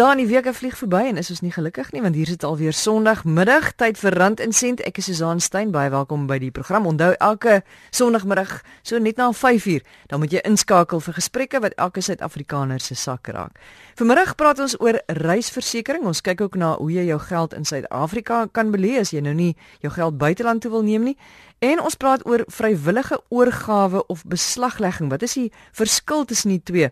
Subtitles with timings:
[0.00, 2.38] dae in die week vlieg verby en is ons nie gelukkig nie want hier is
[2.38, 4.80] dit alweer Sondagmiddag tyd vir Rand en Sent.
[4.88, 6.86] Ek is Susan Stein baie welkom by die program.
[6.88, 7.58] Onthou elke
[7.92, 12.96] Sondagmiddag so net na 5uur, dan moet jy inskakel vir gesprekke wat elke Suid-Afrikaner se
[12.96, 13.60] sak raak.
[14.00, 16.08] Vanmiddag praat ons oor reisversekering.
[16.08, 19.36] Ons kyk ook na hoe jy jou geld in Suid-Afrika kan belê as jy nou
[19.36, 19.52] nie
[19.84, 21.16] jou geld buiteland toe wil neem nie.
[21.60, 25.10] En ons praat oor vrywillige oorgawe of beslaglegging.
[25.12, 26.88] Wat is die verskil tussen die twee?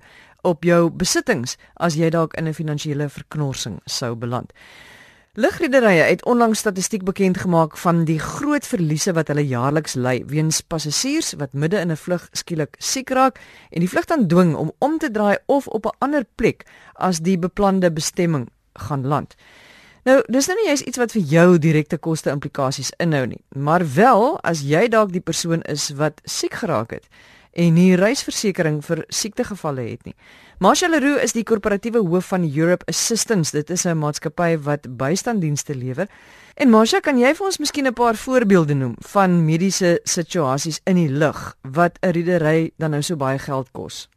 [0.49, 4.53] Op jou besittings as jy dalk in 'n finansiële verknorsing sou beland.
[5.39, 10.59] Lugrederye het onlangs statistiek bekend gemaak van die groot verliese wat hulle jaarliks ly weens
[10.61, 13.39] passasiers wat midde in 'n vlug skielik siek raak
[13.71, 17.19] en die vlug dan dwing om om te draai of op 'n ander plek as
[17.19, 19.35] die beplande bestemming gaan land.
[20.05, 23.95] Nou, dis nou nie eens iets wat vir jou direkte koste implikasies inhou nie, maar
[23.95, 27.09] wel as jy dalk die persoon is wat siek geraak het
[27.59, 30.15] en nie reisversekering vir siektegevalle het nie.
[30.63, 33.53] Marshall Leroux is die korporatiewe hoof van Europe Assistance.
[33.55, 36.09] Dit is 'n maatskappy wat bystanddienste lewer.
[36.57, 40.97] En Marshall, kan jy vir ons miskien 'n paar voorbeelde noem van mediese situasies in
[40.97, 44.09] die lug wat 'n redery dan nou so baie geld kos?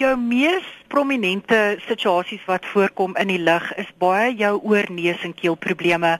[0.00, 5.34] Jou mees prominente situasies wat voorkom in die lug is baie jou oor neus en
[5.36, 6.14] keel probleme.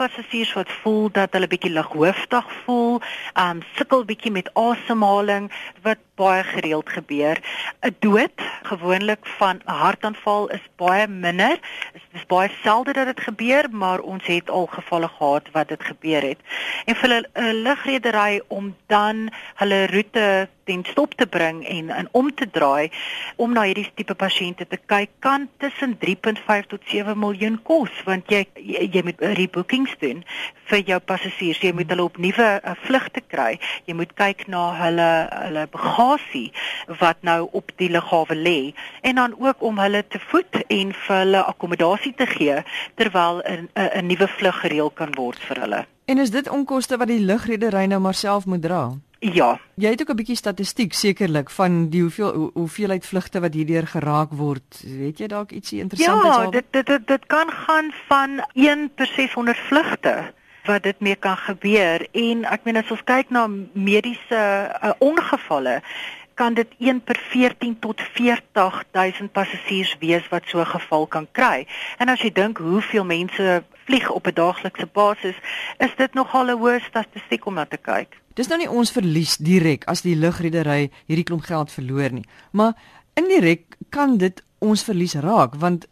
[0.00, 3.02] Passasiers wat voel dat hulle bietjie lighoofdig voel,
[3.36, 5.50] um sukkel bietjie met asemhaling
[5.84, 7.36] wat baie gereeld gebeur.
[7.84, 8.40] 'n Dood
[8.72, 11.60] gewoonlik van 'n hartaanval is baie minder.
[11.92, 15.84] Dit is baie selde dat dit gebeur, maar ons het al gevalle gehad wat dit
[15.84, 16.40] gebeur het.
[16.86, 22.28] En vir 'n lugredery om dan hulle roete ten stop te bring en en om
[22.34, 22.90] te draai
[23.36, 28.28] om na hierdie tipe pasiënte te kyk kan tussen 3.5 tot 7 miljoen kos want
[28.32, 30.22] jy jy, jy moet rebookings doen
[30.68, 31.60] vir jou passasiers.
[31.64, 33.56] Jy moet hulle op nuwe uh, vlugte kry.
[33.88, 36.48] Jy moet kyk na hulle hulle bagasie
[37.00, 38.58] wat nou op die lughawe lê
[39.08, 42.62] en dan ook om hulle te voed en vir hulle akkommodasie te gee
[43.00, 45.86] terwyl 'n 'n nuwe vlug gereël kan word vir hulle.
[46.04, 49.58] En is dit onkoste wat die lugredery nou maar self moet dra Ja.
[49.74, 53.86] Jy het ook 'n bietjie statistiek sekerlik van die hoeveel hoe, hoeveelheid vlugte wat hierdeur
[53.86, 54.82] geraak word.
[54.84, 59.06] Weet jy dalk ietsie interessants Ja, dit, dit dit dit kan gaan van 1 per
[59.06, 60.32] 600 vlugte
[60.64, 64.42] wat dit mee kan gebeur en ek meen as ons kyk na mediese
[64.82, 65.82] uh, ongevalle
[66.38, 71.66] kan dit 1 per 14 tot 40000 passasiers wees wat so 'n geval kan kry.
[71.98, 75.34] En as jy dink hoeveel mense vlieg op 'n daaglikse basis,
[75.78, 78.20] is dit nogal 'n hoë statistiek om na te kyk.
[78.38, 82.76] Dis nou nie ons verlies direk as die lugredery hierdie klomp geld verloor nie, maar
[83.18, 85.88] indirek kan dit ons verlies raak want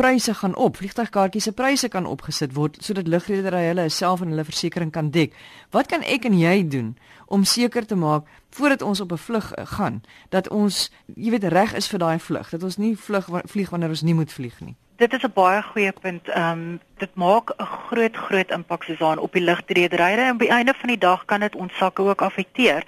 [0.00, 4.46] pryse gaan op, vliegtuigkaartjies se pryse kan opgesit word sodat lugredery hulle self en hulle
[4.48, 5.36] versekerings kan dek.
[5.76, 6.94] Wat kan ek en jy doen
[7.28, 11.74] om seker te maak voordat ons op 'n vlug gaan dat ons, jy weet, reg
[11.74, 14.76] is vir daai vlug, dat ons nie vlug vlieg wanneer ons nie moet vlieg nie?
[14.96, 16.28] Dit is 'n baie goeie punt.
[16.28, 20.74] Ehm um, dit maak 'n groot groot impak Susan op die lugtrederye en die einde
[20.76, 22.82] van die dag kan dit ons sakke ook affekteer.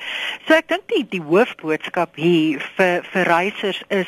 [0.46, 4.06] So ek dink die die hoofboodskap hier vir vir reisers is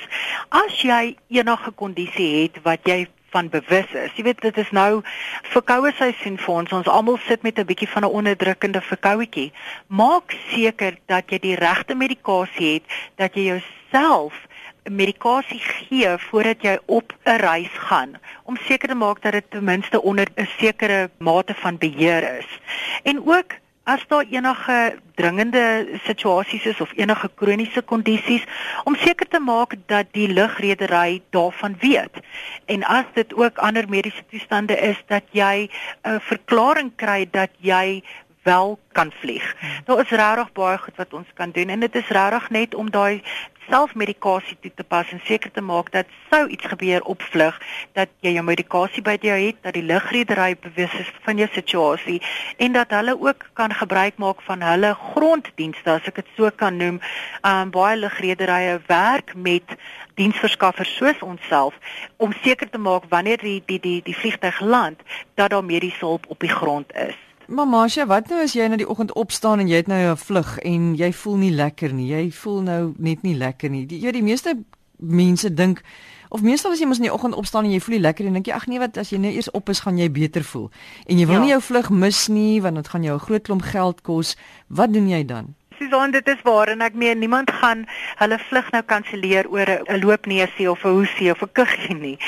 [0.48, 4.14] as jy enige kondisie het wat jy van bewus is.
[4.14, 5.02] Jy weet dit is nou
[5.42, 6.72] verkoue seisoen vir ons.
[6.72, 9.52] Ons almal sit met 'n bietjie van 'n onderdrukkende verkouetjie.
[9.86, 12.84] Maak seker dat jy die regte medikasie het,
[13.16, 14.47] dat jy jouself
[14.84, 19.64] medikasie gee voordat jy op 'n reis gaan om seker te maak dat dit ten
[19.64, 22.60] minste onder 'n sekere mate van beheer is.
[23.02, 23.54] En ook
[23.88, 28.44] as daar enige dringende situasies is of enige kroniese kondisies
[28.84, 32.20] om seker te maak dat die lugredery daarvan weet.
[32.64, 35.70] En as dit ook ander mediese toestande is dat jy
[36.02, 38.02] 'n verklaring kry dat jy
[38.42, 39.56] wel kan vlieg.
[39.84, 42.90] Daar is regtig baie goed wat ons kan doen en dit is regtig net om
[42.90, 43.22] daai
[43.68, 47.60] selfmedikasie toe te pas en seker te maak dat sou iets gebeur op vlug
[47.92, 52.18] dat jy jou medikasie by jou het, dat die lugredery bewus is van jou situasie
[52.56, 56.76] en dat hulle ook kan gebruik maak van hulle gronddienste as ek dit so kan
[56.80, 57.00] noem.
[57.46, 59.76] Um baie lugrederye werk met
[60.18, 61.74] diensverskaffers soos onsself
[62.16, 65.02] om seker te maak wanneer die die die die vliegtuig land
[65.34, 67.27] dat daar mediese hulp op die grond is.
[67.48, 70.58] Mamasha, wat nou as jy nou die oggend opstaan en jy het nou 'n vlug
[70.58, 72.06] en jy voel nie lekker nie.
[72.06, 73.86] Jy voel nou net nie lekker nie.
[73.86, 74.54] Die, ja, die meeste
[74.96, 75.82] mense dink
[76.28, 78.32] of meestal as jy mos in die oggend opstaan en jy voel nie lekker nie,
[78.32, 80.70] dink jy ag nee, wat as jy nou eers op is, gaan jy beter voel.
[81.06, 81.40] En jy wil ja.
[81.40, 84.36] nie jou vlug mis nie want dit gaan jou 'n groot klomp geld kos.
[84.66, 85.54] Wat doen jy dan?
[85.78, 87.84] Susan, dit is waar en ek meen niemand gaan
[88.18, 92.18] hulle vlug nou kanselleer oor 'n loopneusie of 'n hoesie of 'n kuggie nie.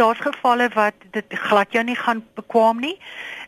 [0.00, 2.96] Daar's gevalle wat dit glad jou nie gaan bekwam nie.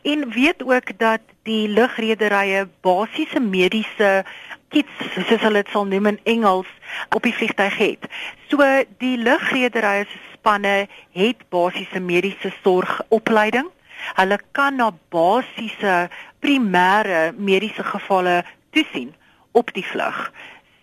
[0.02, 4.24] En weet ook dat die lugrederye basiese mediese
[4.68, 4.92] kits
[5.24, 6.70] soos hulle dit sal noem in Engels
[7.16, 8.02] op die vliegtuig het.
[8.48, 8.58] So
[8.98, 13.68] die lugrederye se spanne het basiese mediese sorgopleiding.
[14.20, 16.10] Hulle kan na basiese
[16.40, 19.14] primêre mediese gevalle toesien
[19.56, 20.30] op die vlug.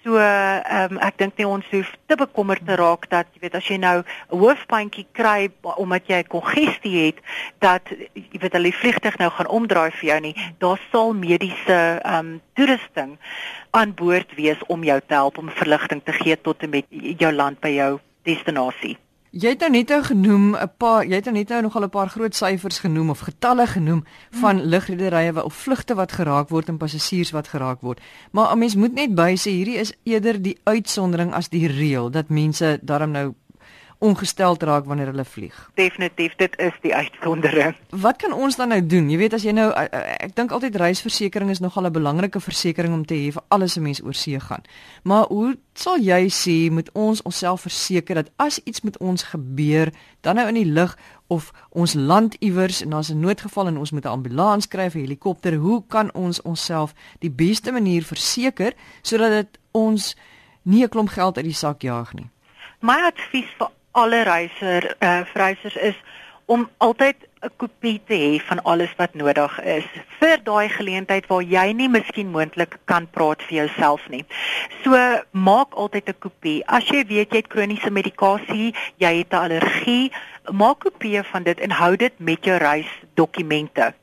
[0.04, 3.54] So ehm um, ek dink nie ons hoef te bekommerd te raak dat jy weet
[3.56, 7.22] as jy nou 'n hoofpynkie kry omdat jy kongestie het
[7.64, 10.36] dat jy weet hulle die vliegtuig nou gaan omdraai vir jou nie.
[10.60, 13.16] Daar sal mediese ehm um, toerusting
[13.72, 17.31] aan boord wees om jou te help om verligting te gee tot en met jou
[17.31, 18.98] land by jou destinasie.
[19.33, 21.89] Jy het nou net nou genoem 'n paar jy het nou net nou nogal 'n
[21.89, 24.69] paar groot syfers genoem of getalle genoem van hmm.
[24.69, 28.00] lugrederye of vlugte wat geraak word en passasiers wat geraak word.
[28.31, 32.12] Maar 'n mens moet net by sê hierdie is eerder die uitsondering as die reël
[32.12, 33.33] dat mense daarom nou
[34.04, 35.56] ongestel raak wanneer hulle vlieg.
[35.80, 37.76] Definitief, dit is die uitsondering.
[37.90, 39.10] Wat kan ons dan nou doen?
[39.10, 42.40] Jy weet as jy nou eh, eh, ek dink altyd reisversekering is nogal 'n belangrike
[42.40, 44.64] versekering om te hê vir alles 'n mens oor see gaan.
[45.04, 49.92] Maar hoe sal jy sê moet ons onsself verseker dat as iets met ons gebeur,
[50.22, 50.98] dan nou in die lug
[51.28, 54.96] of ons land iewers en daar's 'n noodgeval en ons moet 'n ambulans kry of
[54.96, 60.16] 'n helikopter, hoe kan ons onsself die beste manier verseker sodat dit ons
[60.64, 62.30] nie 'n klomp geld uit die sak jaag nie?
[62.80, 65.98] My advies vir alle reiser uh, reisers is
[66.45, 69.88] om altyd 'n kopie te hê van alles wat nodig is
[70.19, 74.25] vir daai geleentheid waar jy nie miskien moontlik kan praat vir jouself nie.
[74.84, 74.92] So
[75.31, 76.63] maak altyd 'n kopie.
[76.68, 80.12] As jy weet jy het kroniese medikasie, jy het 'n allergie,
[80.51, 83.94] maak kopieë van dit en hou dit met jou reisdokumente.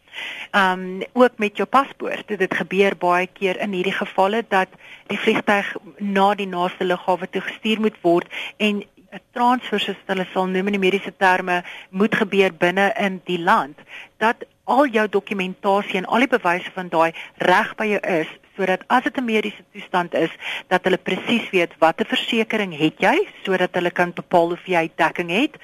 [0.53, 2.27] Um ook met jou paspoort.
[2.27, 4.69] Dit gebeur baie keer in hierdie gevalle dat
[5.07, 8.27] die vliegtuig na die naaste lughawe toe gestuur moet word
[8.57, 13.21] en 'n transfer soos hulle sal noem in die mediese terme moet gebeur binne in
[13.31, 13.79] die land
[14.25, 17.11] dat al jou dokumentasie en al die bewyse van daai
[17.51, 18.31] reg by jou is
[18.61, 20.31] sodat as dit 'n mediese toestand is
[20.69, 25.31] dat hulle presies weet watter versekerings het jy sodat hulle kan bepaal of jy dekking
[25.41, 25.59] het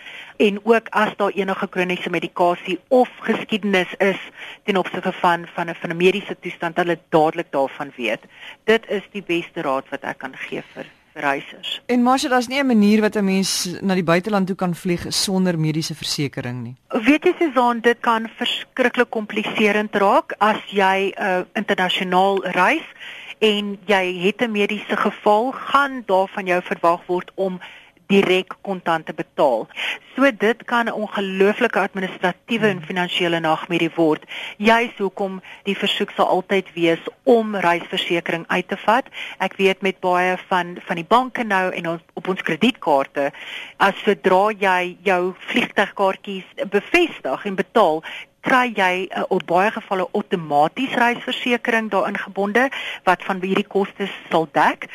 [0.49, 4.21] en ook as daar enige kroniese medikasie of geskiedenis is
[4.65, 8.23] ten opsigte van van 'n van 'n mediese toestand hulle dadelik daarvan weet.
[8.65, 11.81] Dit is die beste raad wat ek kan gee vir reisers.
[11.87, 15.07] En Marsha, daar's nie 'n manier wat 'n mens na die buiteland toe kan vlieg
[15.09, 16.77] sonder mediese versekerings nie.
[16.89, 22.87] Weet jy Suzan, dit kan verskriklik kompliserend raak as jy 'n uh, internasionaal reis
[23.39, 27.61] en jy het 'n mediese geval, gaan daar van jou verwag word om
[28.07, 29.67] direk kontant te betaal.
[30.15, 34.25] So dit kan 'n ongelooflike administratiewe en finansiële nagmerrie word.
[34.57, 39.05] Juist hoekom die versoek sal altyd wees om reisversekering uit te vat.
[39.39, 43.33] Ek weet met baie van van die banke nou en ons op ons kredietkaarte
[43.77, 48.03] as sodra jy jou vliegtuigkaartjies bevestig en betaal
[48.47, 52.69] kry jy uh, op baie gevalle outomaties reisversekering daarin gebonde
[53.09, 54.87] wat van hierdie kostes sal dek.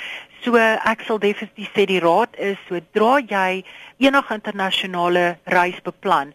[0.42, 3.62] So ek sal definitief sê die raad is sodra jy
[4.02, 6.32] enige internasionale reis beplan,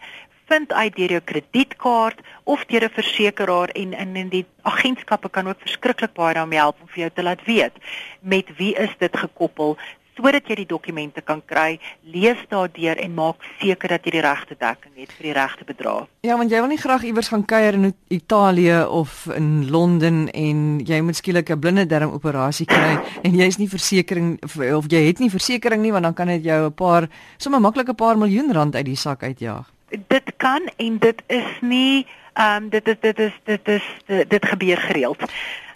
[0.47, 5.49] vind uit deur jou kredietkaart of deur 'n versekeraar en in in die agentskappe kan
[5.49, 7.75] ook verskriklik baie daarmee help om vir jou te laat weet
[8.21, 9.77] met wie is dit gekoppel
[10.17, 11.79] sodat jy die dokumente kan kry,
[12.09, 16.09] lees daardeur en maak seker dat jy die regte dekking het vir die regte bedrag.
[16.27, 20.81] Ja, want jy wil nie graag iewers gaan kuier in Italië of in Londen en
[20.81, 25.07] jy moet skielik 'n blinde darm operasie kry en jy is nie versekerings of jy
[25.07, 28.19] het nie versekerings nie want dan kan dit jou 'n paar sommer maklik 'n paar
[28.19, 29.71] miljoen rand uit die sak uitjaag.
[30.09, 34.31] Dit kan en dit is nie ehm um, dit is dit is dit is dit,
[34.31, 35.21] dit gebeur gereeld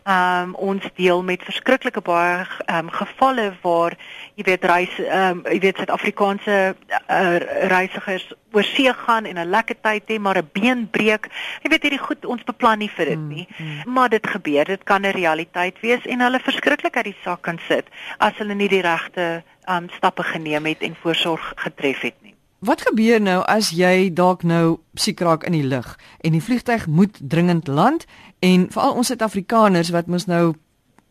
[0.05, 3.97] um, ons deel met verskriklike baie um, gevalle waar
[4.35, 7.37] jy weet reis um, jy weet Suid-Afrikaanse uh,
[7.73, 11.29] reisigers oor see gaan en 'n lekker tyd hê maar 'n been breek.
[11.63, 13.47] Jy weet hierdie goed ons beplan nie vir dit hmm, nie.
[13.59, 13.93] Mm, mm.
[13.93, 14.65] Maar dit gebeur.
[14.65, 17.87] Dit kan 'n realiteit wees en hulle verskriklik uit die sak kan sit
[18.19, 22.35] as hulle nie die regte um, stappe geneem het en voorsorg getref het nie.
[22.61, 26.85] Wat gebeur nou as jy dalk nou siek raak in die lug en die vliegtyg
[26.93, 28.05] moet dringend land
[28.45, 30.53] en veral ons Suid-Afrikaners wat mos nou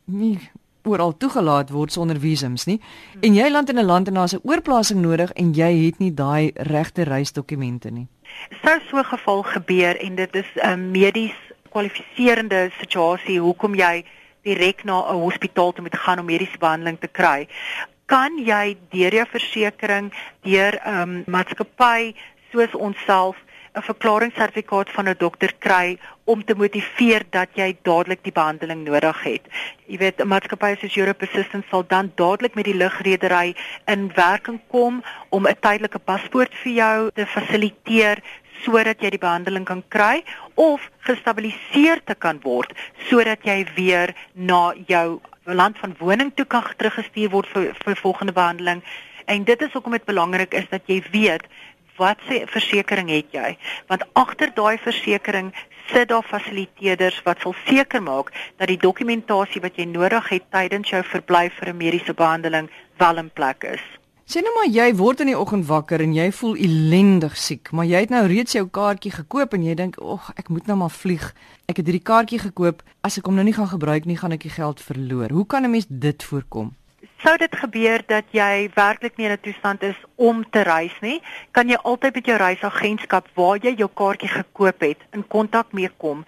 [0.05, 0.35] nie
[0.85, 2.77] oral toegelaat word sonder visums nie
[3.25, 6.13] en jy land in 'n land en daar's 'n oorplasing nodig en jy het nie
[6.13, 8.07] daai regte reisdokumente nie.
[8.61, 11.35] Sou so 'n geval gebeur en dit is 'n medies
[11.69, 14.05] kwalifiserende situasie hoekom jy
[14.43, 17.47] direk na 'n hospitaal toe moet gaan om mediese behandeling te kry
[18.09, 22.15] kan jy deur jou versekerings deur 'n um, maatskappy
[22.51, 23.37] soos onsself
[23.77, 29.23] 'n verklaringssertifikaat van 'n dokter kry om te motiveer dat jy dadelik die behandeling nodig
[29.23, 29.45] het.
[29.85, 34.59] Jy weet, 'n maatskappy soos Europe Assistance sal dan dadelik met die lugredery in werking
[34.67, 38.17] kom om 'n tydelike paspoort vir jou te fasiliteer
[38.63, 40.23] sodat jy die behandeling kan kry
[40.55, 42.73] of gestabiliseer te kan word
[43.09, 45.21] sodat jy weer na jou
[45.55, 48.83] land van woning toe kan teruggestuur word vir vir volgende behandeling.
[49.25, 51.45] En dit is hoekom dit belangrik is dat jy weet
[51.99, 53.57] wat se versekerings het jy?
[53.87, 55.57] Want agter daai versekerings
[55.91, 60.89] sit daar fasiliteerders wat sal seker maak dat die dokumentasie wat jy nodig het tydens
[60.89, 63.98] jou verblyf vir 'n mediese behandeling wel in plek is.
[64.29, 67.87] Sien nou maar jy word in die oggend wakker en jy voel ellendig siek, maar
[67.89, 70.93] jy het nou reeds jou kaartjie gekoop en jy dink, "Ag, ek moet nou maar
[70.93, 71.33] vlieg.
[71.65, 72.83] Ek het hierdie kaartjie gekoop.
[73.01, 75.63] As ek hom nou nie gaan gebruik nie, gaan ek die geld verloor." Hoe kan
[75.63, 76.75] 'n mens dit voorkom?
[77.23, 81.21] sou dit gebeur dat jy werklik nie in 'n toestand is om te reis nie,
[81.51, 85.89] kan jy altyd met jou reisagentskap waar jy jou kaartjie gekoop het in kontak mee
[85.97, 86.25] kom.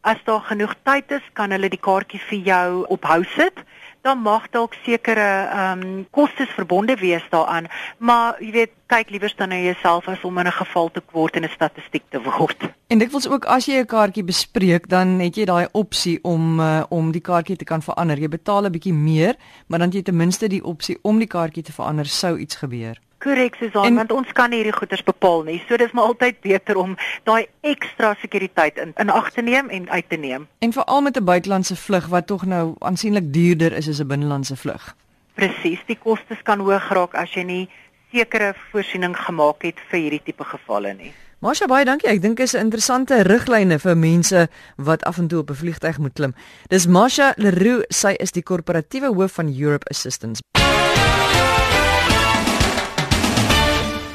[0.00, 3.54] As daar genoeg tyd is, kan hulle die kaartjie vir jou ophou sit
[4.02, 7.66] dan mag dalk sekere ehm um, kostes verbonde wees daaraan,
[7.98, 11.36] maar jy weet, kyk liewer dan na jouself as om in 'n geval te word
[11.36, 12.60] en 'n statistiek te word.
[12.86, 16.60] En dit wels ook as jy 'n kaartjie bespreek, dan het jy daai opsie om
[16.60, 18.18] uh, om die kaartjie te kan verander.
[18.18, 19.34] Jy betaal 'n bietjie meer,
[19.66, 23.00] maar dan jy ten minste die opsie om die kaartjie te verander sou iets gebeur.
[23.18, 25.62] Korrek Susan, want ons kan hierdie goeders bepaal nie.
[25.68, 29.90] So dis maar altyd beter om daai ekstra sekuriteit in in ag te neem en
[29.90, 30.48] uit te neem.
[30.58, 34.56] En veral met 'n buitelandse vlug wat tog nou aansienlik duurder is as 'n binnelandse
[34.56, 34.96] vlug.
[35.34, 37.68] Presies, die kostes kan hoog raak as jy nie
[38.12, 41.12] sekere voorsiening gemaak het vir hierdie tipe gevalle nie.
[41.42, 42.06] Masha baie dankie.
[42.06, 45.98] Ek dink is 'n interessante riglyne vir mense wat af en toe op 'n vliegtyg
[45.98, 46.34] moet klim.
[46.68, 50.40] Dis Masha Leroux, sy is die korporatiewe hoof van Europe Assistance.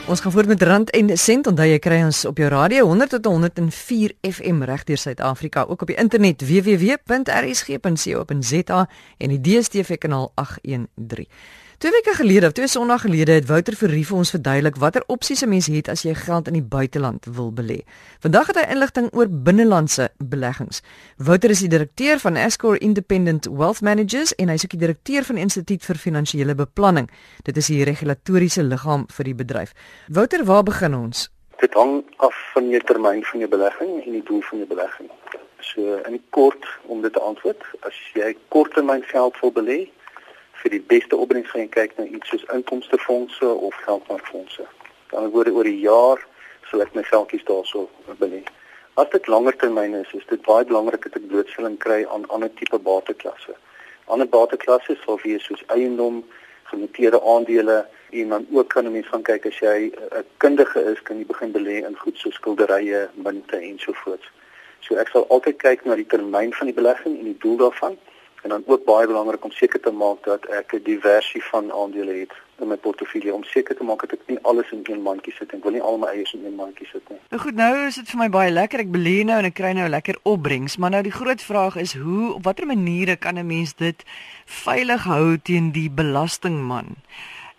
[0.07, 1.47] Ons gaan voort met Rand en Sent.
[1.47, 5.87] Onthou jy kry ons op jou radio 100 tot 104 FM regdeur Suid-Afrika, ook op
[5.87, 7.19] die internet www.rsg.co.za
[9.17, 11.27] en die DStv kanaal 813.
[11.77, 15.49] Twee weke gelede, twee Sondae gelede, het Wouter Verrie vir ons verduidelik watter opsies 'n
[15.49, 17.85] mens het as jy geld in die buiteland wil belê.
[18.19, 20.81] Vandag het hy inligting oor binnelandse beleggings.
[21.17, 25.35] Wouter is die direkteur van Escor Independent Wealth Managers en hy's ook die direkteur van
[25.35, 27.09] die Instituut vir Finansiële Beplanning.
[27.43, 29.73] Dit is die regulatoriese liggaam vir die bedryf.
[30.07, 31.29] Wouter, waar begin ons?
[31.59, 35.09] Dit hang af van jou termyn van jou belegging en die doel van jou belegging.
[35.59, 39.91] So in kort om dit te antwoord, as jy korttermyn geld wil belê,
[40.67, 44.65] vir die beste opbrengs gaan kyk na iets soos inkomstefondse of geldmarkfondse.
[45.13, 46.19] Dan word oor die jaar
[46.67, 47.85] sal ek my geldjies daarso
[48.19, 48.41] belê.
[48.99, 52.51] As dit langer termyn is, is dit baie belangrik dat ek blootstelling kry aan ander
[52.59, 53.55] tipe bateklasse.
[54.11, 56.19] Ander bateklasse sal wees soos eiendom,
[56.67, 60.99] genoteerde aandele en dan ook kan 'n mens gaan kyk as jy 'n kundige is,
[61.07, 64.25] kan jy begin belê in goed soos skilderye, munte en so voort.
[64.79, 67.97] So ek sal altyd kyk na die termyn van die belegging en die doel daarvan
[68.47, 72.13] en dan ook baie belangrik om seker te maak dat ek 'n diversie van aandele
[72.23, 75.33] het in my portefeulje om seker te maak dat ek nie alles in een mandjie
[75.33, 77.19] sit en ek wil nie al my eiers in een mandjie sit nie.
[77.29, 78.79] Nou goed, nou is dit vir my baie lekker.
[78.79, 81.93] Ek belê nou en ek kry nou lekker opbrengs, maar nou die groot vraag is
[81.93, 84.03] hoe op watter maniere kan 'n mens dit
[84.45, 86.95] veilig hou teen die belastingman?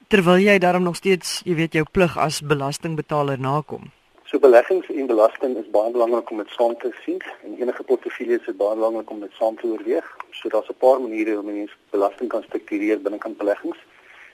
[0.09, 3.93] Terwyl jy daarom nog steeds, jy weet, jou plig as belastingbetaler nakom.
[4.29, 8.37] So beleggings en belasting is baie belangrik om dit saam te sien en enige portefeulje
[8.37, 10.09] is baie belangrik om dit saam te oorweeg.
[10.39, 13.79] So daar's 'n paar maniere hoe mens belasting kan struktureer binne kan beleggings.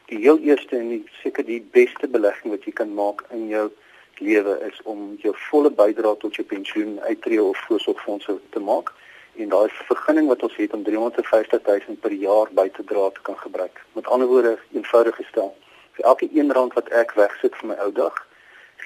[0.07, 3.71] Die heel eerste en seker die beste belegging wat jy kan maak in jou
[4.19, 8.93] lewe is om jou volle bydrae tot jou pensioen uittreë of voorsorgfondse te maak
[9.37, 13.23] en daai vergunning wat ons het om 350 000 per jaar by te dra te
[13.23, 13.85] kan gebruik.
[13.93, 15.55] Met ander woorde, eenvoudig gestel,
[15.93, 18.27] vir elke 1 rand wat ek wegsit vir my ou dag,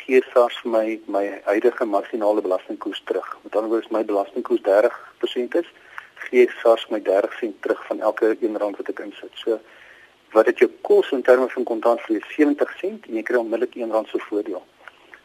[0.04, 3.28] gee SARS vir my my huidige maksimale belastingkoers terug.
[3.42, 5.68] Met ander woorde, my belastingkoers 30% is,
[6.28, 9.32] gee SARS my 30 sent terug van elke R1 wat ek insit.
[9.34, 9.60] So
[10.32, 13.76] wat dit jou kos in terme van kontant vir 70 sent en jy kry onmiddellik
[13.76, 14.64] R1 se voordeel.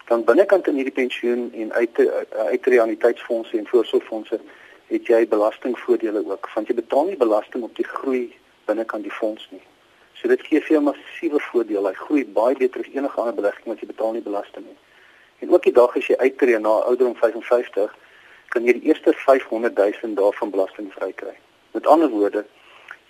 [0.07, 1.99] Dan binnekant in hierdie pensioen en uit
[2.51, 4.39] uit realiteitsfondse en voorsorgfondse
[4.87, 8.25] het jy belastingvoordele ook, want jy betaal nie belasting op die groei
[8.65, 9.63] binnekant die fonds nie.
[10.23, 11.83] So dit gee vir jou massiewe voordeel.
[11.83, 14.77] Hy groei baie beter as enige ander belegging wat jy betaal nie belasting nie.
[15.43, 17.91] En ook die dag as jy uittreë na ouderdom 55,
[18.55, 21.35] kan jy die eerste 500 000 daarvan belasting vrykry.
[21.75, 22.45] Met ander woorde,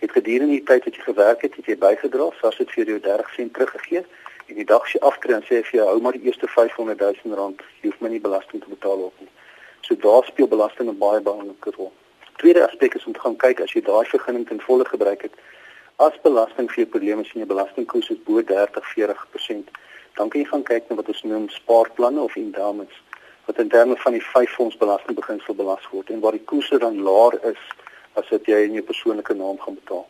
[0.01, 2.99] het gedurende die tyd wat jy gewerk het, het jy bygedra, soos dit vir jou
[3.05, 4.05] 30 sent teruggegee
[4.49, 7.05] en die dag as jy aftree en sê vir jou hou maar die eerste 500
[7.21, 9.29] 000 rand, jy hoef my nie belasting te betaal op nie.
[9.85, 11.93] So daar speel belasting 'n baie belangrike rol.
[12.41, 15.37] Tweede aspek is om te gaan kyk as jy daai vergunning ten volle gebruik het,
[15.95, 19.69] As belasting vir jou probleme is en jou belastingkoers is bo 30-40%,
[20.15, 22.95] dan kan jy gaan kyk na wat ons noem spaarplanne of endowments.
[23.45, 27.01] wat in terme van die vyf fondsbelasting beginsel belas word en waar die koerse dan
[27.03, 27.63] laer is
[28.19, 30.05] as wat jy in jou persoonlike naam gaan betaal.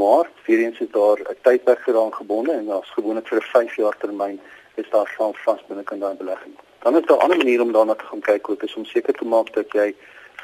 [0.00, 3.76] Maar vir eens is daar 'n tydperk daaraan gebonde en daar's gewoonlik vir 'n 5
[3.76, 4.40] jaar termyn
[4.74, 6.54] is daar geld vas binne kan daai belegging.
[6.82, 9.14] Dan is daar 'n ander manier om daarna te gaan kyk ook is om seker
[9.14, 9.94] te maak dat jy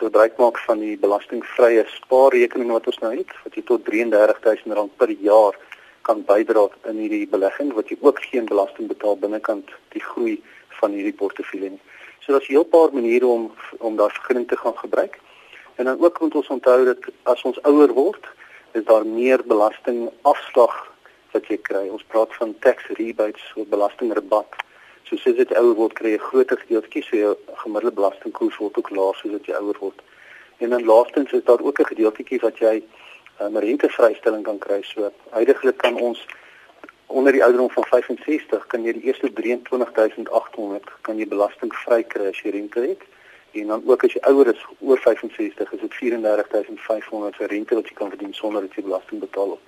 [0.01, 5.13] gebruik maak van die belastingvrye spaarrekening wat ons nou het wat jy tot R33000 per
[5.25, 5.59] jaar
[6.09, 10.37] kan bydra in hierdie belegging wat jy ook geen belasting betaal binnekant die groei
[10.81, 11.83] van hierdie portefeulje nie.
[12.21, 15.19] So daar's 'n heel paar maniere om om daardie vergunning te gaan gebruik.
[15.77, 18.25] En dan ook moet ons onthou dat as ons ouer word,
[18.73, 20.77] is daar meer belastingafslag
[21.33, 21.89] wat jy kry.
[21.89, 24.66] Ons praat van tax rebates of belastingrabat.
[25.07, 28.91] So soos dit ouer word, kry jy groter gedeeltjie, so jou gemiddelde belastingkoers word ook
[28.91, 30.03] laer soos jy ouer word.
[30.59, 34.83] En dan laastens is daar ook 'n gedeeltjie wat jy 'n um, rentevrystelling kan kry.
[34.83, 36.27] So huidigelik kan ons
[37.07, 42.41] onder die ouderdom van 65 kan jy die eerste 23800 kan jy belastingvry kry as
[42.43, 43.03] jy rente het
[43.53, 47.89] en dan ook as jy ouer is oor 65 is dit 34500 vir rente wat
[47.89, 49.63] jy kan verdien sonder dat jy belasting betaal op.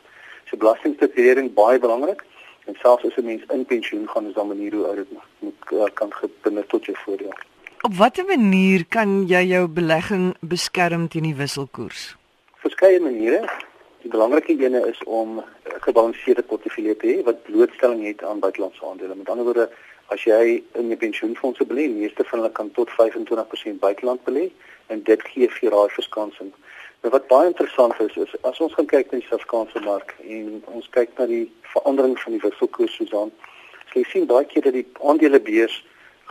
[0.50, 2.24] So belastingstatuering baie belangrik
[2.68, 5.84] en selfs as 'n mens in pensioen gaan is daar maniere hoe oud moet uh,
[5.94, 7.32] kan gebinne tot jou voordeel.
[7.80, 12.16] Op watter manier kan jy jou belegging beskerm teen die wisselkoers?
[12.64, 13.44] Verskeie maniere.
[14.02, 15.44] Die belangrike ene is om 'n
[15.86, 19.14] gebalanseerde portefeulje te hê wat blootstelling het aan buitelandse aandele.
[19.14, 19.70] Met ander woorde,
[20.06, 24.50] as jy in 'n pensioenfonds belê, meeste van hulle kan tot 25% buiteland belê
[24.86, 26.52] en dit gee vir daai verskansing.
[27.00, 30.64] Nou wat baie interessant is, is as ons gaan kyk na die Suid-Afrikaanse mark en
[30.74, 33.30] ons kyk na die verandering van die wisselkoers sien
[33.94, 35.76] jy sien baie keer dat die aandelebeurs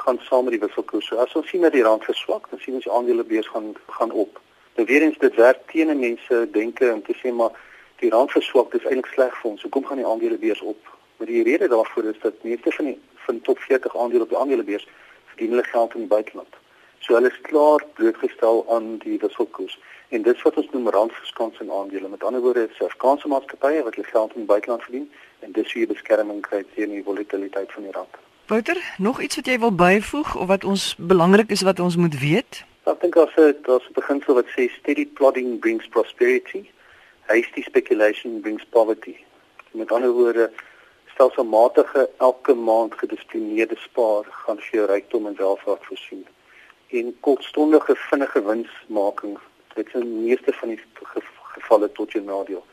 [0.04, 1.08] gaan saam met die wisselkoers.
[1.08, 4.12] So as ons sien dat die rand verswak, dan sien ons die aandelebeurs gaan gaan
[4.12, 4.42] op.
[4.78, 7.56] Nou weer eens dit werk teen mense denke om te sê maar
[8.04, 9.66] die rand verswak is eintlik sleg vir ons.
[9.66, 10.94] Hoekom gaan die aandelebeurs op?
[11.18, 14.38] Maar die rede daarvoor is dat meeste van die van top 40 aandele op die
[14.38, 14.88] aandelebeurs
[15.32, 16.60] verdien hulle geld in die buiteland.
[17.08, 19.80] So hulle is klaar blootgestel aan die wisselkoers.
[20.10, 22.10] En dit wat ons noem randverskansing aandele.
[22.12, 25.72] Met ander woorde, se Afrikaanse maatskappye wat hulle geld in die buiteland verdien en dis
[25.74, 28.20] wie beskerming kry teen die volatiliteit van die rand.
[28.52, 32.20] Wouter, nog iets wat jy wil byvoeg of wat ons belangrik is wat ons moet
[32.20, 32.64] weet?
[32.92, 36.68] Ek dink as dit as 'n beginsel wat sê steady plodding brings prosperity,
[37.32, 39.16] hasty speculation brings poverty.
[39.72, 40.51] Met ander woorde,
[41.14, 46.27] stelselmatige elke maand gedissiplineerde spaar gaan vir jou rykdom en welvaart voorsien.
[46.88, 49.38] En kortstondige vinnige winsmaking,
[49.76, 50.80] dit is in die meeste van die
[51.58, 52.64] gevalle tot jou nadeel.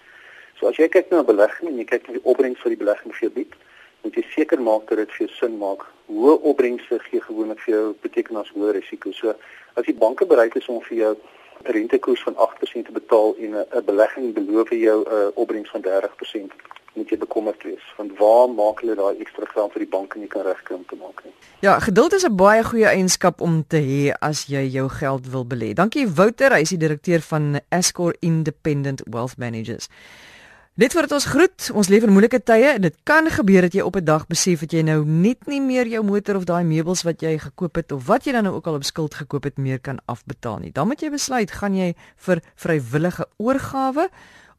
[0.59, 2.83] So as jy kyk na 'n belegging en jy kyk na die opbrengs vir die
[2.85, 3.55] belegging vir jou bied,
[4.03, 5.83] moet jy seker maak dat dit vir jou sin maak.
[6.07, 9.13] Hoë opbrengse gee gewoonlik vir jou beteken as hoë risiko.
[9.13, 9.35] So
[9.75, 11.17] as die banke bereid is om vir jou
[11.65, 16.53] 'n rentekoers van 8% te betaal en 'n belegging beloof jou 'n opbrengs van 30%,
[16.95, 20.25] moet jy bekommerd wees want waar maak hulle daai ekstra geld vir die bank en
[20.25, 21.33] jy kan regkry om te maak nie.
[21.65, 25.47] Ja, geduld is 'n baie goeie eienskap om te hê as jy jou geld wil
[25.47, 25.75] belê.
[25.75, 29.89] Dankie Wouter, hy is die direkteur van Escor Independent Wealth Managers.
[30.75, 33.83] Net voordat ons groet, ons leef in moeilike tye en dit kan gebeur dat jy
[33.87, 37.03] op 'n dag besef dat jy nou net nie meer jou motor of daai meubels
[37.03, 39.57] wat jy gekoop het of wat jy dan nou ook al op skuld gekoop het
[39.57, 40.73] meer kan afbetaal nie.
[40.73, 44.09] Dan moet jy besluit, gaan jy vir vrywillige oorgawe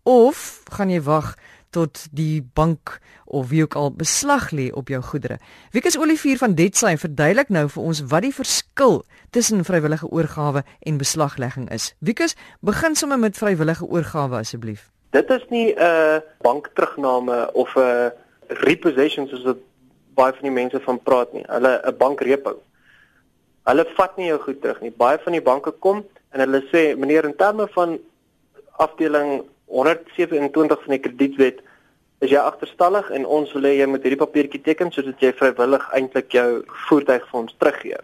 [0.03, 1.35] of gaan jy wag
[1.75, 5.37] tot die bank of wie ook al beslag lê op jou goedere.
[5.75, 9.01] Wiekus Olivier van Detsy verduidelik nou vir ons wat die verskil
[9.35, 11.91] tussen vrywillige oorgawe en beslaglegging is.
[11.99, 14.91] Wiekus, begin sommer met vrywillige oorgawe asseblief.
[15.11, 18.09] Dit is nie 'n uh, bankterugname of 'n uh,
[18.47, 19.57] repossession soos wat
[20.15, 21.43] baie van die mense van praat nie.
[21.47, 22.61] Hulle 'n bankrepo.
[23.63, 24.91] Hulle vat nie jou goed terug nie.
[24.91, 27.99] Baie van die banke kom en hulle sê meneer in terme van
[28.77, 31.61] afdeling 127 van die kredietwet
[32.23, 35.85] is jy agterstallig en ons wil hê jy moet hierdie papiertjie teken sodat jy vrywillig
[35.97, 36.49] eintlik jou
[36.87, 38.01] voertuig vir ons teruggee.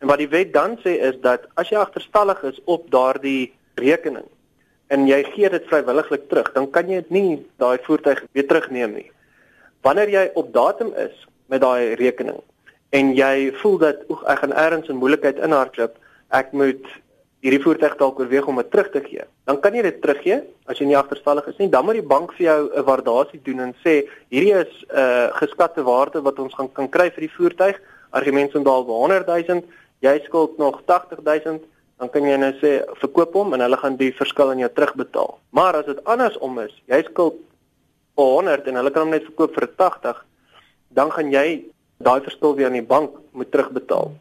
[0.00, 4.26] En wat die wet dan sê is dat as jy agterstallig is op daardie rekening
[4.90, 9.10] en jy gee dit vrywilliglik terug, dan kan jy nie daai voertuig weer terugneem nie.
[9.86, 12.40] Wanneer jy op datum is met daai rekening
[12.96, 15.94] en jy voel dat oek ek gaan ergens in moeilikheid inhardloop,
[16.34, 16.82] ek moet
[17.40, 19.24] hierdie voertuig dalk oorweeg om dit terug te gee.
[19.48, 21.70] Dan kan jy dit teruggee as jy nie agterstallig is nie.
[21.72, 25.28] Dan moet die bank vir jou 'n waardasie doen en sê hierdie is 'n uh,
[25.40, 27.80] geskatte waarde wat ons gaan kan kry vir die voertuig.
[28.12, 29.62] Argument sou dalk 100 000,
[30.00, 31.60] jy skuld nog 80 000,
[31.98, 35.38] dan kan jy nou sê verkoop hom en hulle gaan die verskil aan jou terugbetaal.
[35.50, 37.36] Maar as dit andersom is, jy skuld
[38.16, 40.24] 100 en hulle kan hom net verkoop vir 80,
[40.88, 41.64] dan gaan jy
[42.00, 44.12] daai verskil weer aan die bank moet terugbetaal.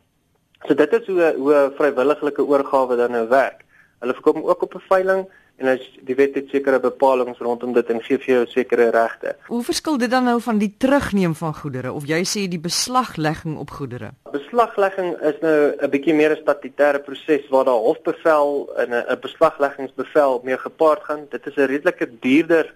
[0.67, 3.63] So dit is hoe hoe 'n vrywillige oorgawe dan nou werk.
[3.99, 5.27] Hulle verkoop hom ook op 'n veiling
[5.59, 9.35] en as die wet het sekere bepalinge rondom dit en gee vir jou sekere regte.
[9.47, 13.57] Hoe verskil dit dan nou van die terugneem van goedere of jy sê die beslaglegging
[13.57, 14.11] op goedere?
[14.31, 20.41] Beslaglegging is nou 'n bietjie meer 'n statutêre proses waar daar hofbevel en 'n beslagleggingsbevel
[20.43, 21.27] mee gepaard gaan.
[21.29, 22.73] Dit is 'n redelike duurder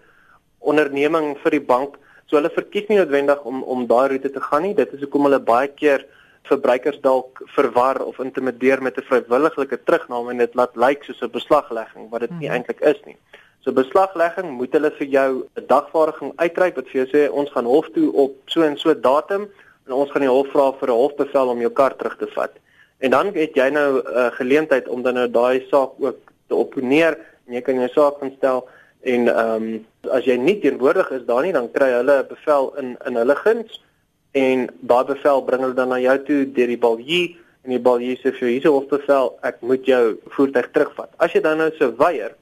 [0.60, 1.98] onderneming vir die bank.
[2.26, 4.74] So hulle verkies nie noodwendig om om daai roete te gaan nie.
[4.74, 6.06] Dit is hoekom hulle baie keer
[6.44, 11.32] verbruikers dalk verwar of intimideer met 'n vrywillige terugname en dit laat lyk soos 'n
[11.32, 12.56] beslaglegging wat dit nie hmm.
[12.56, 13.18] eintlik is nie.
[13.64, 17.66] So beslaglegging moet hulle vir jou 'n dagvaardiging uitreik wat vir jou sê ons gaan
[17.66, 19.48] hof toe op so en so datum
[19.88, 22.52] en ons gaan die hof vra vir 'n hofbevel om jou kar terug te vat.
[23.00, 26.56] En dan het jy nou 'n uh, geleentheid om dan nou daai saak ook te
[26.56, 28.68] opponeer en jy kan jou saak instel
[29.02, 32.74] en ehm um, as jy nie teenwoordig is daar nie dan kry hulle 'n bevel
[32.78, 33.82] in in hulle guns
[34.34, 37.26] en daai bevel bring hulle dan na jou toe deur die baljie
[37.64, 41.12] en die baljie sê vir jou hierse hofbevel ek moet jou voertuig terugvat.
[41.18, 42.36] As jy dan nou so weier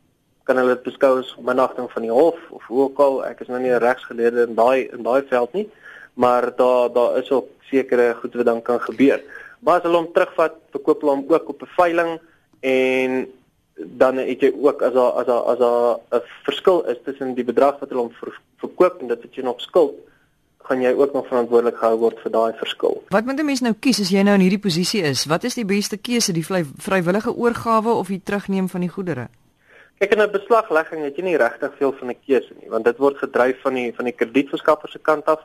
[0.44, 3.48] kan hulle dit beskou as benagting van die hof of hoe ook al ek is
[3.48, 5.70] nou nie 'n regsgeleerde in daai in daai veld nie
[6.14, 9.22] maar daar daar is ook sekere goed wat dan kan gebeur.
[9.60, 12.20] Maar as hulle hom terugvat, verkoop hulle hom ook op 'n veiling
[12.60, 13.28] en
[13.76, 17.44] dan het jy ook as daar as daar as daar 'n verskil is tussen die
[17.44, 19.96] bedrag wat hulle hom ver, verkoop en dit wat jy nog skuld,
[20.64, 23.04] gaan jy ook nog verantwoordelik gehou word vir daai verskil.
[23.10, 25.26] Wat moet 'n mens nou kies as jy nou in hierdie posisie is?
[25.26, 29.28] Wat is die beste keuse, die vry, vrywillige oorgawe of die terugneem van die goedere?
[30.00, 32.98] Kyk in 'n beslaglegging het jy nie regtig veel van 'n keuse nie, want dit
[32.98, 35.40] word gedryf van die van die kredietverskaffer se kant af.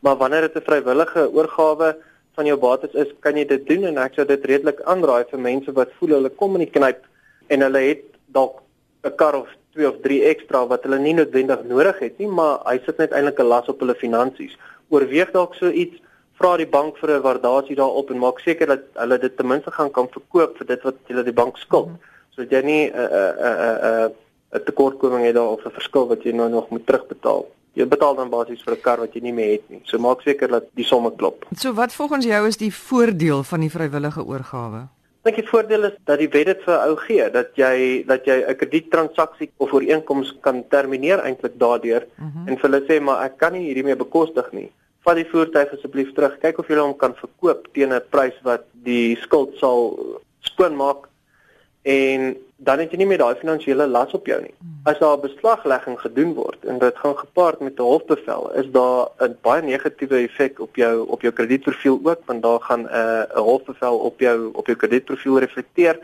[0.00, 1.96] Maar wanneer dit 'n vrywillige oorgawe
[2.34, 5.40] van jou bates is, kan jy dit doen en ek sou dit redelik aanraai vir
[5.40, 7.00] mense wat voel hulle kom in die knyp
[7.48, 8.62] en hulle het dalk
[9.04, 12.58] 'n kar of 2 of 3 ekstra wat hulle nie noodwendig nodig het nie, maar
[12.66, 14.58] hy sit net eintlik 'n las op hulle finansies.
[14.90, 16.00] Oorweeg dalk so iets,
[16.38, 19.70] vra die bank vir 'n waardasie daarop en maak seker dat hulle dit ten minste
[19.70, 21.88] gaan kan verkoop vir dit wat hulle die bank skuld.
[21.88, 21.98] Mm.
[22.34, 24.12] Sodat jy nie 'n 'n 'n 'n
[24.54, 27.46] 'n tekortkoming het daar of 'n verskil wat jy nou nog moet terugbetaal.
[27.74, 29.80] Jy betaal dan basies vir 'n kar wat jy nie meer het nie.
[29.84, 31.46] So maak seker dat die somme klop.
[31.56, 34.88] So wat volgens jou is die voordeel van die vrywillige oorgawe?
[35.28, 38.36] Dink die voordeel is dat die wet dit vir ou gee dat jy dat jy
[38.40, 42.48] 'n krediettransaksie of ooreenkoms kan termineer eintlik daardeur mm -hmm.
[42.48, 44.70] en vir hulle sê maar ek kan nie hierdie meer bekostig nie.
[45.04, 46.38] Vat die voertuig asseblief terug.
[46.40, 49.98] Kyk of jy hom kan verkoop teen 'n prys wat die skuld sal
[50.40, 51.08] skoon maak
[51.82, 54.54] en dan het jy nie meer daai finansiële las op jou nie.
[54.90, 59.08] As daar 'n beslaglegging gedoen word en dit gaan gepaard met 'n hofbevel, is daar
[59.20, 63.22] 'n baie negatiewe effek op jou op jou kredietprofiel ook, want daar gaan 'n uh,
[63.36, 65.98] 'n hofbevel op jou op jou kredietprofiel reflekteer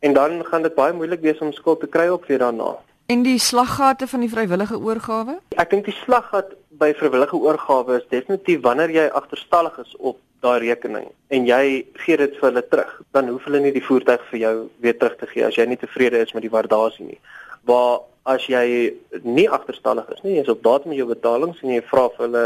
[0.00, 2.76] en dan gaan dit baie moeilik wees om skuld te kry op weer daarna.
[3.06, 5.38] En die slaggate van die vrywillige oorgawe?
[5.48, 10.58] Ek dink die slaggat by vrywillige oorgawe is definitief wanneer jy agterstallig is op daai
[10.62, 14.40] rekening en jy gee dit vir hulle terug, dan hoef hulle nie die voertuig vir
[14.42, 14.54] jou
[14.84, 17.20] weer terug te gee as jy nie tevrede is met die waardasie nie.
[17.68, 18.04] Waar
[18.34, 18.92] as jy
[19.24, 22.26] nie agterstallig is nie, jy is op datum met jou betalings en jy vra vir
[22.26, 22.44] hulle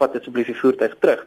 [0.00, 1.22] vat asseblief die voertuig terug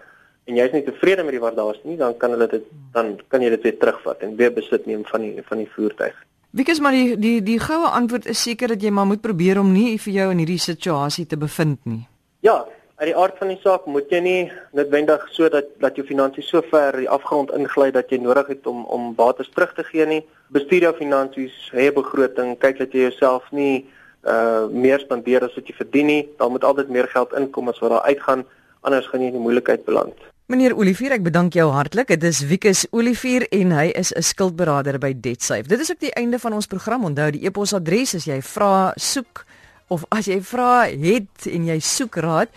[0.50, 3.44] en jy is nie tevrede met die waardasie nie, dan kan hulle dit dan kan
[3.44, 6.16] jy dit weer terugvat en weer besit neem van die van die voertuig.
[6.54, 9.72] Wiekes maar die die die goue antwoord is seker dat jy maar moet probeer om
[9.74, 12.04] nie vir jou in hierdie situasie te bevind nie.
[12.46, 12.60] Ja,
[12.95, 16.49] uit die aard van die saak moet jy nie noodwendig so dat dat jou finansies
[16.49, 20.06] so ver die afgrond ingly dat jy nodig het om om bates terug te gee
[20.06, 20.21] nie.
[20.53, 23.86] Bestuur jou finansies, hê 'n begroting, kyk dat jy jouself nie
[24.23, 26.29] uh meer spandeer as wat jy verdien nie.
[26.38, 28.45] Daar moet altyd meer geld inkom as wat daar uitgaan,
[28.82, 30.15] anders gaan jy in die moeilikheid beland.
[30.45, 32.08] Meneer Olivier, ek bedank jou hartlik.
[32.08, 35.67] Dit is Wikus Olivier en hy is 'n skuldberader by DebtSafe.
[35.67, 37.06] Dit is ook die einde van ons program.
[37.06, 39.45] Onthou die e-posadres as jy vra soek
[39.88, 42.49] of as jy vra het en jy soek raad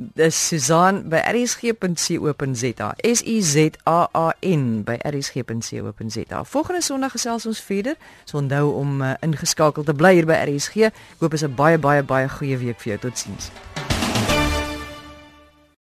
[0.00, 2.88] dis Susan by rsg.co.za.
[3.04, 6.44] S U Z A A N by rsg.co.za.
[6.44, 7.96] Volgende Sondag gesels ons verder.
[8.24, 10.88] So onthou om uh, ingeskakel te bly hier by RSG.
[10.92, 12.98] Ek hoop is 'n baie baie baie goeie week vir jou.
[13.10, 13.50] Totsiens.